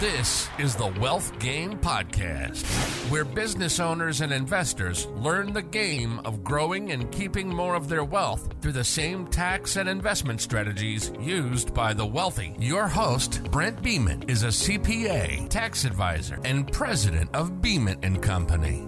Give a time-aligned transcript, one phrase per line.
[0.00, 2.64] This is the Wealth Game Podcast,
[3.10, 8.02] where business owners and investors learn the game of growing and keeping more of their
[8.02, 12.56] wealth through the same tax and investment strategies used by the wealthy.
[12.58, 18.86] Your host, Brent Beeman, is a CPA, tax advisor, and president of Beeman and Company.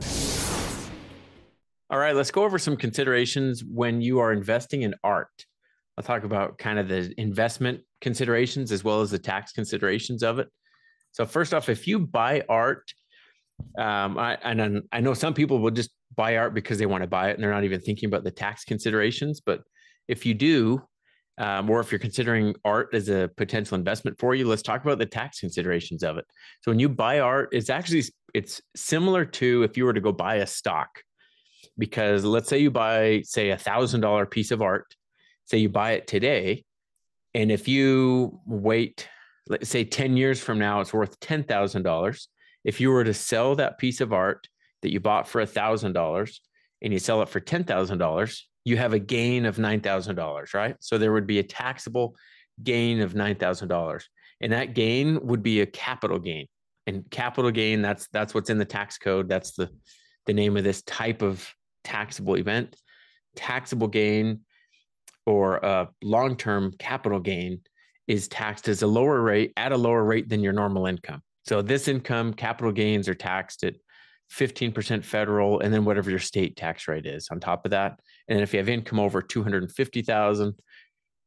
[1.91, 5.45] All right, let's go over some considerations when you are investing in art.
[5.99, 10.39] I'll talk about kind of the investment considerations as well as the tax considerations of
[10.39, 10.49] it.
[11.13, 12.93] So first off, if you buy art,
[13.79, 17.09] um, I, and I know some people will just buy art because they want to
[17.09, 19.41] buy it and they're not even thinking about the tax considerations.
[19.41, 19.63] But
[20.09, 20.83] if you do,
[21.39, 24.99] um, or if you're considering art as a potential investment for you, let's talk about
[24.99, 26.27] the tax considerations of it.
[26.61, 28.05] So when you buy art, it's actually
[28.35, 30.89] it's similar to if you were to go buy a stock,
[31.79, 34.95] because let's say you buy say a thousand dollar piece of art,
[35.47, 36.65] say you buy it today,
[37.33, 39.09] and if you wait
[39.49, 42.27] let's say 10 years from now it's worth $10,000.
[42.65, 44.47] If you were to sell that piece of art
[44.83, 46.39] that you bought for $1,000
[46.83, 50.77] and you sell it for $10,000, you have a gain of $9,000, right?
[50.81, 52.17] So there would be a taxable
[52.63, 54.03] gain of $9,000.
[54.41, 56.47] And that gain would be a capital gain.
[56.87, 59.29] And capital gain that's that's what's in the tax code.
[59.29, 59.71] That's the
[60.27, 61.49] the name of this type of
[61.85, 62.77] taxable event.
[63.37, 64.41] Taxable gain
[65.25, 67.61] or a long-term capital gain
[68.13, 71.23] is taxed as a lower rate at a lower rate than your normal income.
[71.47, 73.75] So this income, capital gains are taxed at
[74.31, 77.99] 15% federal and then whatever your state tax rate is on top of that.
[78.29, 80.55] And if you have income over 250,000,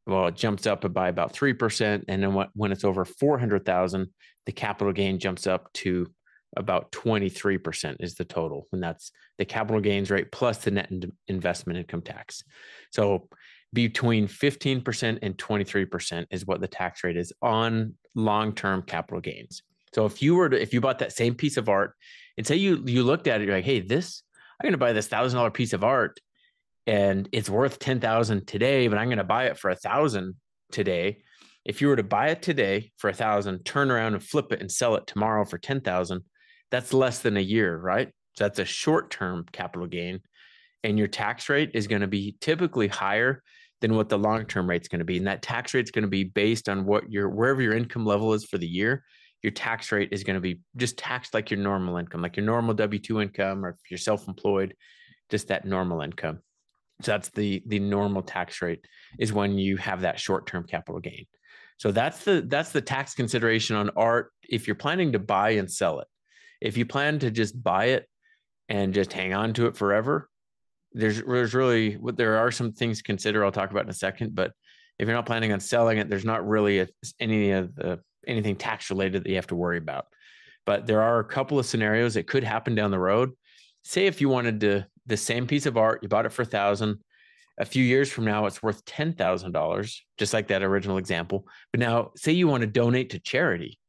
[0.06, 2.04] well, it jumps up by about 3%.
[2.08, 4.08] And then when it's over 400,000,
[4.46, 6.08] the capital gain jumps up to
[6.56, 8.68] about 23% is the total.
[8.72, 10.92] And that's the capital gains rate plus the net
[11.28, 12.44] investment income tax.
[12.92, 13.28] So
[13.76, 19.62] between 15% and 23% is what the tax rate is on long-term capital gains.
[19.94, 21.94] So if you were to if you bought that same piece of art
[22.38, 24.24] and say you you looked at it, you're like, hey, this
[24.60, 26.20] I'm gonna buy this thousand dollar piece of art
[26.88, 30.36] and it's worth ten thousand today, but I'm gonna buy it for a thousand
[30.72, 31.20] today.
[31.64, 34.62] If you were to buy it today for a thousand, turn around and flip it
[34.62, 36.24] and sell it tomorrow for ten thousand,
[36.72, 38.10] that's less than a year, right?
[38.38, 40.20] So that's a short-term capital gain.
[40.84, 43.42] And your tax rate is going to be typically higher
[43.82, 45.18] than what the long term rate is going to be.
[45.18, 48.06] And that tax rate is going to be based on what your wherever your income
[48.06, 49.04] level is for the year.
[49.42, 52.46] Your tax rate is going to be just taxed like your normal income, like your
[52.46, 54.76] normal W two income, or if you're self employed,
[55.30, 56.40] just that normal income.
[57.02, 58.86] So that's the the normal tax rate
[59.20, 61.26] is when you have that short term capital gain.
[61.78, 65.70] So that's the that's the tax consideration on art if you're planning to buy and
[65.70, 66.08] sell it.
[66.62, 68.08] If you plan to just buy it
[68.70, 70.30] and just hang on to it forever,
[70.96, 73.44] there's there's really there are some things to consider.
[73.44, 74.54] I'll talk about in a second, but
[74.98, 76.88] if you're not planning on selling it, there's not really a,
[77.20, 80.06] any of the anything tax related that you have to worry about.
[80.66, 83.34] But there are a couple of scenarios that could happen down the road.
[83.84, 86.46] Say if you wanted to the same piece of art, you bought it for a
[86.46, 87.00] thousand.
[87.58, 91.46] A few years from now, it's worth ten thousand dollars, just like that original example.
[91.72, 93.80] But now, say you want to donate to charity,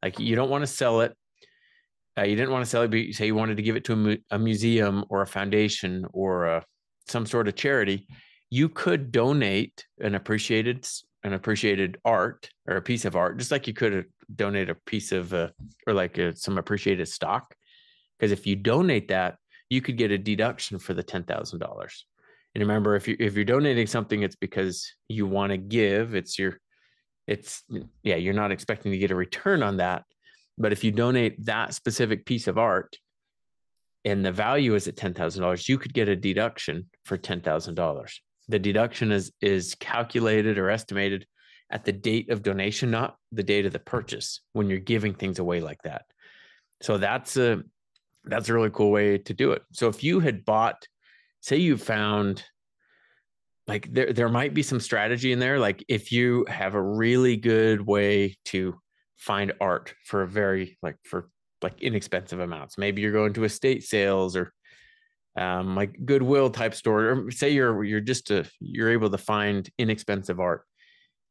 [0.00, 1.16] like you don't want to sell it
[2.18, 3.84] uh, you didn't want to sell it, but you say you wanted to give it
[3.84, 6.60] to a, mu- a museum or a foundation or a, uh,
[7.08, 8.06] some sort of charity,
[8.50, 10.86] you could donate an appreciated
[11.24, 15.12] an appreciated art or a piece of art, just like you could donate a piece
[15.12, 15.48] of uh,
[15.86, 17.54] or like a, uh, some appreciated stock.
[18.18, 19.36] Because if you donate that,
[19.70, 22.06] you could get a deduction for the ten thousand dollars.
[22.54, 26.14] And remember, if you if you're donating something, it's because you want to give.
[26.14, 26.60] It's your,
[27.26, 27.62] it's
[28.02, 30.04] yeah, you're not expecting to get a return on that.
[30.58, 32.98] But if you donate that specific piece of art
[34.04, 38.12] and the value is at $10,000, you could get a deduction for $10,000.
[38.48, 41.26] The deduction is, is calculated or estimated
[41.70, 45.38] at the date of donation, not the date of the purchase when you're giving things
[45.38, 46.04] away like that.
[46.82, 47.62] So that's a,
[48.24, 49.62] that's a really cool way to do it.
[49.72, 50.86] So if you had bought,
[51.40, 52.44] say you found
[53.66, 55.58] like there, there might be some strategy in there.
[55.58, 58.78] Like if you have a really good way to
[59.22, 61.28] find art for a very like for
[61.62, 62.76] like inexpensive amounts.
[62.76, 64.52] Maybe you're going to estate sales or
[65.36, 69.68] um, like Goodwill type store, or say you're you're just a you're able to find
[69.78, 70.62] inexpensive art.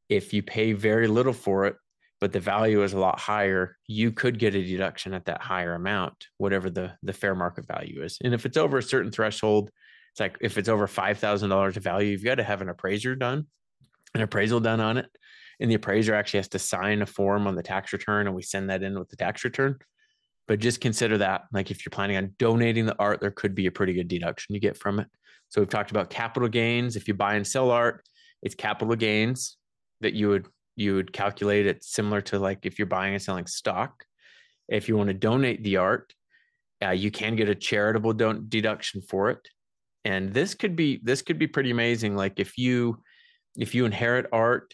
[0.08, 1.76] If you pay very little for it,
[2.22, 5.74] but the value is a lot higher, you could get a deduction at that higher
[5.74, 8.18] amount, whatever the the fair market value is.
[8.24, 9.70] And if it's over a certain threshold,
[10.14, 12.70] it's like if it's over five thousand dollars of value, you've got to have an
[12.70, 13.48] appraiser done,
[14.16, 15.10] an appraisal done on it
[15.62, 18.42] and the appraiser actually has to sign a form on the tax return and we
[18.42, 19.78] send that in with the tax return
[20.48, 23.68] but just consider that like if you're planning on donating the art there could be
[23.68, 25.08] a pretty good deduction you get from it
[25.50, 28.04] so we've talked about capital gains if you buy and sell art
[28.42, 29.58] it's capital gains
[30.02, 33.48] that you would you would calculate it similar to like if you're buying and selling
[33.48, 34.06] stock
[34.68, 36.14] If you want to donate the art,
[36.84, 39.48] uh, you can get a charitable don't deduction for it.
[40.04, 42.16] And this could be this could be pretty amazing.
[42.16, 43.04] Like if you
[43.58, 44.74] if you inherit art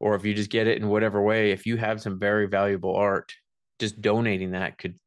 [0.00, 2.94] or if you just get it in whatever way, if you have some very valuable
[2.94, 3.32] art,
[3.78, 4.98] just donating that could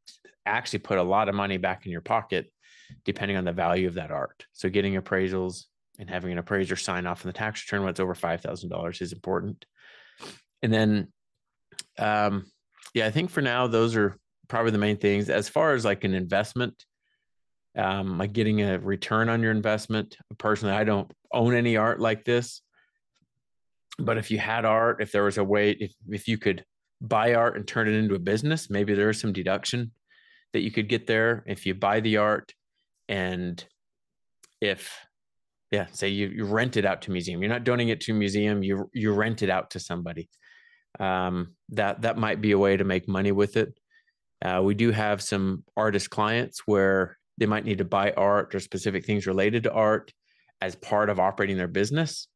[0.45, 2.51] actually put a lot of money back in your pocket,
[3.06, 4.45] depending on the value of that art.
[4.54, 5.66] So getting appraisals
[6.00, 8.69] and having an appraiser sign off on the tax return when it's over five thousand
[8.69, 9.66] dollars is important.
[10.62, 11.07] And then,
[11.98, 12.45] um,
[12.94, 14.18] yeah, I think for now those are
[14.48, 15.30] probably the main things.
[15.30, 16.86] As far as like an investment,
[17.78, 20.18] um, like getting a return on your investment.
[20.38, 22.62] Personally, I don't own any art like this,
[24.00, 26.64] but if you had art, if there was a way, if if you could
[27.02, 29.92] buy art and turn it into a business, maybe there is some deduction
[30.54, 31.44] that you could get there.
[31.48, 32.54] If you buy the art
[33.10, 33.64] and
[34.62, 34.94] if
[35.72, 38.16] yeah say you, you rent it out to museum you're not donating it to a
[38.16, 40.30] museum you you rent it out to somebody.
[41.00, 43.78] Um, that that might be a way to make money with it.
[44.44, 48.60] Uh, we do have some artist clients where they might need to buy art or
[48.60, 50.12] specific things related to art
[50.62, 52.28] as part of operating their business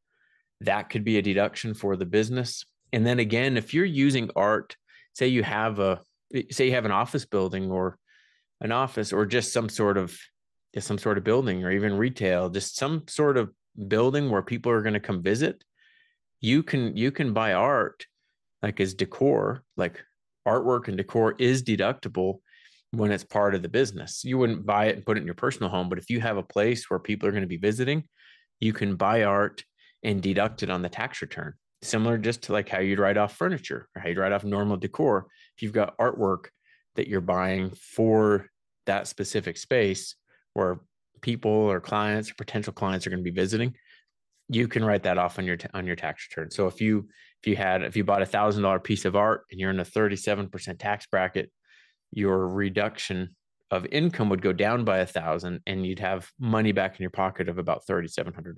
[0.64, 4.76] that could be a deduction for the business and then again if you're using art
[5.14, 6.00] say you have a
[6.50, 7.98] say you have an office building or
[8.60, 10.16] an office or just some sort of
[10.78, 13.50] some sort of building or even retail, just some sort of
[13.88, 15.62] building where people are going to come visit,
[16.40, 18.06] you can you can buy art
[18.62, 20.02] like as decor, like
[20.46, 22.38] artwork and decor is deductible
[22.92, 24.24] when it's part of the business.
[24.24, 26.36] You wouldn't buy it and put it in your personal home, but if you have
[26.36, 28.04] a place where people are going to be visiting,
[28.60, 29.64] you can buy art
[30.02, 31.54] and deduct it on the tax return.
[31.82, 34.76] Similar just to like how you'd write off furniture or how you'd write off normal
[34.76, 35.26] decor.
[35.56, 36.46] If you've got artwork
[36.96, 38.48] that you're buying for
[38.86, 40.14] that specific space
[40.54, 40.80] where
[41.20, 43.74] people or clients or potential clients are going to be visiting,
[44.48, 46.50] you can write that off on your on your tax return.
[46.50, 47.08] So if you
[47.42, 49.80] if you had if you bought a thousand dollar piece of art and you're in
[49.80, 51.50] a 37% tax bracket,
[52.12, 53.34] your reduction
[53.70, 57.10] of income would go down by a thousand and you'd have money back in your
[57.10, 58.54] pocket of about $3,700.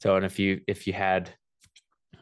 [0.00, 1.30] So, and if you, if you had,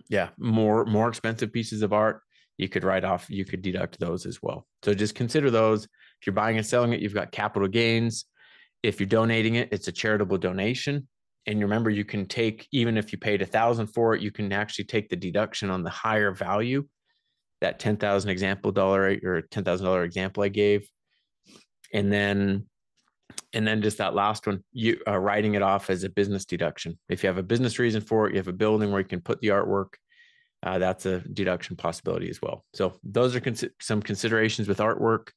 [0.09, 2.21] yeah, more, more expensive pieces of art,
[2.57, 4.67] you could write off, you could deduct those as well.
[4.83, 5.85] So just consider those.
[5.85, 8.27] If you're buying and selling it, you've got capital gains.
[8.83, 11.09] If you're donating it, it's a charitable donation.
[11.47, 14.53] And remember, you can take, even if you paid a thousand for it, you can
[14.53, 16.87] actually take the deduction on the higher value,
[17.61, 20.89] that 10,000 example dollar or $10,000 example I gave.
[21.93, 22.67] And then,
[23.53, 26.99] and then just that last one, you are writing it off as a business deduction.
[27.09, 29.21] If you have a business reason for it, you have a building where you can
[29.21, 29.95] put the artwork,
[30.65, 32.65] uh, that's a deduction possibility as well.
[32.75, 35.29] So those are cons- some considerations with artwork,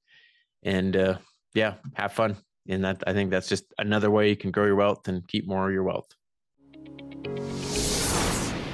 [0.63, 1.18] and uh,
[1.54, 2.38] yeah, have fun.
[2.69, 5.48] And that I think that's just another way you can grow your wealth and keep
[5.48, 6.07] more of your wealth.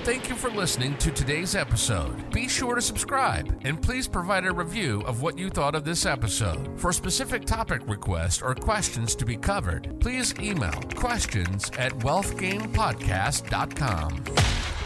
[0.04, 2.30] Thank you for listening to today's episode.
[2.32, 6.06] Be sure to subscribe and please provide a review of what you thought of this
[6.06, 6.78] episode.
[6.78, 14.83] For specific topic requests or questions to be covered, please email questions at wealthgamepodcast.com.